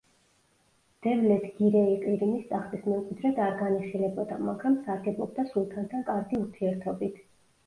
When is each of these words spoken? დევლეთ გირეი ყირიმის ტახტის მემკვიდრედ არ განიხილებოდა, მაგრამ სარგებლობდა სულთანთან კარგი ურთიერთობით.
დევლეთ 1.07 1.43
გირეი 1.59 1.97
ყირიმის 2.05 2.47
ტახტის 2.53 2.87
მემკვიდრედ 2.93 3.43
არ 3.49 3.53
განიხილებოდა, 3.61 4.39
მაგრამ 4.49 4.79
სარგებლობდა 4.89 5.47
სულთანთან 5.53 6.09
კარგი 6.11 6.43
ურთიერთობით. 6.47 7.23